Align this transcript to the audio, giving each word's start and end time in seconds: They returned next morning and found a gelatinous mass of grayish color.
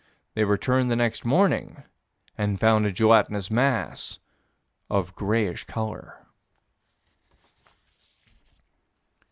They 0.33 0.45
returned 0.45 0.89
next 0.89 1.25
morning 1.25 1.83
and 2.35 2.59
found 2.59 2.87
a 2.87 2.91
gelatinous 2.91 3.51
mass 3.51 4.17
of 4.89 5.13
grayish 5.13 5.65
color. 5.65 6.25